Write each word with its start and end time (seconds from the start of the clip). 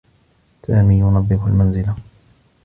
سامي 0.67 0.99
ينظّف 0.99 1.45
المنزل. 1.47 1.91